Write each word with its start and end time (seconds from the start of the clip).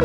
Я 0.00 0.04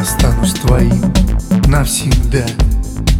останусь 0.00 0.54
твоим 0.54 1.12
навсегда 1.66 2.46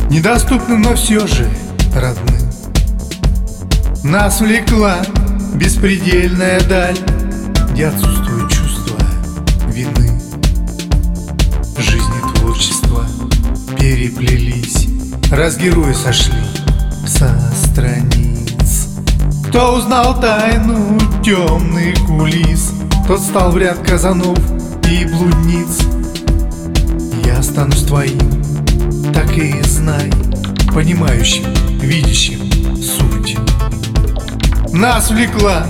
Недоступным, 0.08 0.80
но 0.80 0.94
все 0.94 1.26
же 1.26 1.46
родным. 1.94 2.40
Нас 4.02 4.40
влекла 4.40 4.96
беспредельная 5.56 6.62
даль 6.62 6.96
Где 7.72 7.88
отсутствует 7.88 8.50
чувство 8.50 8.96
вины. 9.68 10.09
Переплелись 13.90 14.86
Раз 15.32 15.56
герои 15.56 15.92
сошли 15.92 16.40
со 17.06 17.36
страниц. 17.64 18.88
Кто 19.48 19.78
узнал 19.78 20.20
тайну 20.20 20.96
темных 21.24 21.98
кулис 22.06 22.72
Тот 23.08 23.20
стал 23.20 23.50
в 23.50 23.58
ряд 23.58 23.78
казанов 23.78 24.38
и 24.88 25.04
блудниц. 25.06 25.80
Я 27.24 27.38
останусь 27.38 27.82
твоим, 27.82 28.18
так 29.12 29.36
и 29.36 29.60
знай 29.62 30.08
Понимающим, 30.72 31.52
видящим 31.80 32.76
суть. 32.76 33.36
Нас 34.72 35.10
влекла 35.10 35.66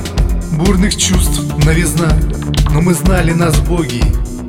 бурных 0.52 0.94
чувств 0.94 1.40
новизна 1.64 2.12
Но 2.70 2.82
мы 2.82 2.92
знали, 2.92 3.32
нас 3.32 3.58
боги 3.60 4.02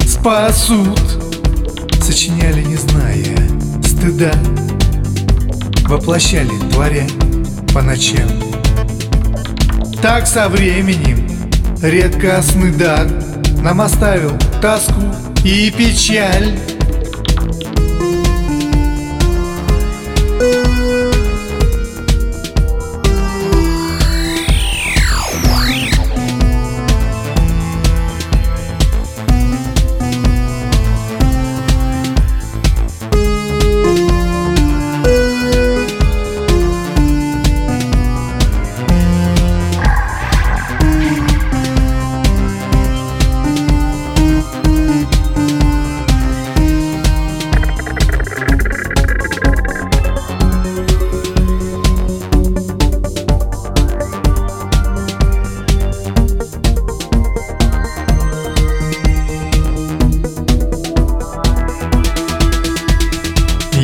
спасут 0.06 1.31
Сочиняли, 2.02 2.64
не 2.64 2.76
зная 2.76 3.38
стыда. 3.84 4.32
Воплощали, 5.84 6.52
творя 6.72 7.06
по 7.74 7.82
ночам. 7.82 8.28
Так 10.02 10.26
со 10.26 10.50
временем 10.50 11.28
редкостный 11.82 12.72
дар 12.72 13.08
Нам 13.62 13.82
оставил 13.82 14.32
тоску 14.62 15.02
и 15.44 15.72
печаль 15.72 16.58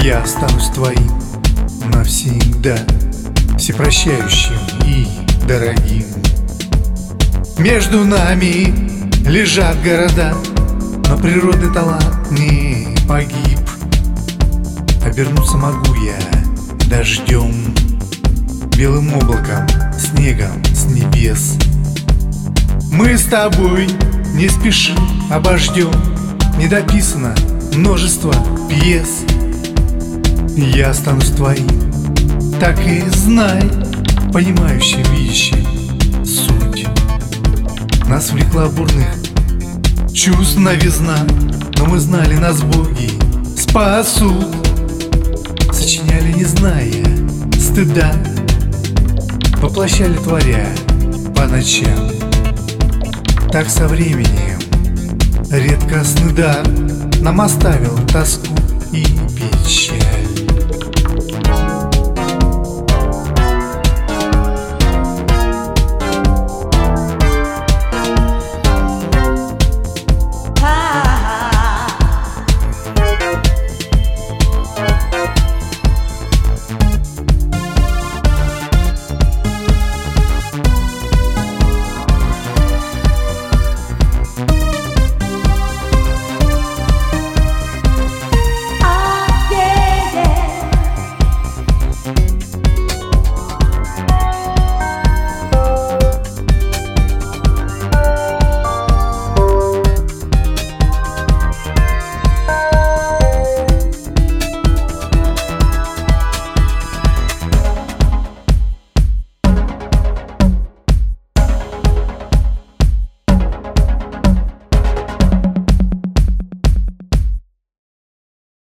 Я 0.07 0.21
останусь 0.21 0.69
твоим 0.69 1.19
навсегда 1.93 2.77
Всепрощающим 3.57 4.55
и 4.85 5.05
дорогим. 5.45 6.05
Между 7.57 8.05
нами 8.05 8.73
лежат 9.27 9.75
города 9.83 10.33
Но 11.09 11.17
природный 11.17 11.73
талант 11.73 12.31
не 12.31 12.95
погиб. 13.05 13.59
Обернуться 15.05 15.57
могу 15.57 15.93
я 15.95 16.17
дождем 16.89 17.75
Белым 18.77 19.13
облаком, 19.13 19.67
снегом 19.99 20.63
с 20.73 20.85
небес. 20.85 21.57
Мы 22.93 23.17
с 23.17 23.25
тобой 23.25 23.89
не 24.35 24.47
спешим, 24.47 24.95
обождем 25.29 25.91
Не 26.57 26.69
дописано 26.69 27.35
множество 27.73 28.33
пьес 28.69 29.25
я 30.65 30.89
останусь 30.89 31.29
твоим, 31.31 31.67
так 32.59 32.79
и 32.85 33.03
знай, 33.11 33.61
понимающим, 34.33 35.03
видящим 35.13 36.25
суть. 36.25 36.87
Нас 38.07 38.31
влекла 38.31 38.67
бурных 38.67 39.07
чувств 40.13 40.57
новизна, 40.57 41.17
но 41.77 41.85
мы 41.85 41.99
знали, 41.99 42.35
нас 42.35 42.61
боги 42.61 43.11
спасут. 43.55 44.47
Сочиняли, 45.71 46.33
не 46.33 46.45
зная 46.45 47.05
стыда, 47.59 48.11
воплощали, 49.61 50.15
творя 50.17 50.67
по 51.35 51.45
ночам. 51.45 52.11
Так 53.51 53.69
со 53.69 53.87
временем 53.87 54.59
редкостный 55.51 56.33
дар 56.33 56.67
нам 57.21 57.41
оставил 57.41 57.97
тоску 58.07 58.55
и 58.91 59.05
печаль. 59.35 60.06